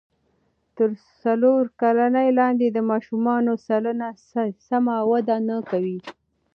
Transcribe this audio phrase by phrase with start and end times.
[0.77, 0.89] تر
[1.21, 4.09] څلور کلنۍ لاندې د ماشومانو سلنه
[4.67, 5.97] سمه وده نه کوي.